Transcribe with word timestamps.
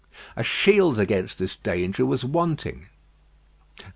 A 0.35 0.43
shield 0.43 0.97
against 0.99 1.37
this 1.37 1.55
danger 1.57 2.07
was 2.07 2.25
wanting. 2.25 2.87